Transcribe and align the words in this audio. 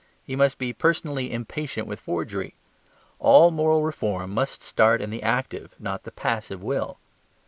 He 0.23 0.35
must 0.35 0.57
be 0.57 0.73
personally 0.73 1.31
impatient 1.31 1.85
with 1.85 1.99
forgery. 1.99 2.55
All 3.19 3.51
moral 3.51 3.83
reform 3.83 4.31
must 4.31 4.63
start 4.63 4.99
in 4.99 5.11
the 5.11 5.21
active 5.21 5.75
not 5.77 6.05
the 6.05 6.11
passive 6.11 6.63
will. 6.63 6.97